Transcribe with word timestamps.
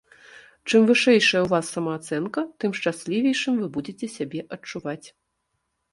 Чым 0.67 0.81
вышэйшая 0.91 1.41
ў 1.41 1.43
вас 1.53 1.65
самаацэнка, 1.75 2.41
тым 2.63 2.71
шчаслівейшым 2.79 3.53
вы 3.63 3.67
будзеце 3.77 4.05
сябе 4.19 4.41
адчуваць. 4.59 5.03